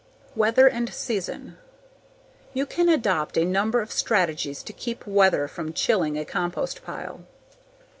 _Weather 0.35 0.67
and 0.67 0.91
season. 0.91 1.57
_You 2.55 2.67
can 2.67 2.89
adopt 2.89 3.37
a 3.37 3.45
number 3.45 3.81
of 3.81 3.91
strategies 3.91 4.63
to 4.63 4.73
keep 4.73 5.05
weather 5.05 5.47
from 5.47 5.73
chilling 5.73 6.17
a 6.17 6.25
compost 6.25 6.83
pile. 6.83 7.19